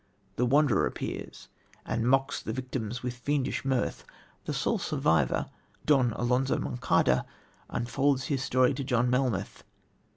[0.35, 1.47] The Wanderer appears,
[1.85, 4.03] and mocks the victims with fiendish mirth.
[4.45, 5.51] The sole survivor,
[5.85, 7.23] Don Alonzo Monçada,
[7.69, 9.63] unfolds his story to John Melmoth.